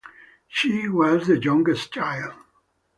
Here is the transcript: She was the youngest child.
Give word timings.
She 0.47 0.89
was 0.89 1.27
the 1.27 1.37
youngest 1.39 1.93
child. 1.93 2.33